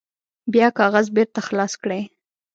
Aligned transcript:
بیا 0.53 0.67
کاغذ 0.79 1.05
بیرته 1.15 1.39
خلاص 1.47 1.73
کړئ. 1.81 2.01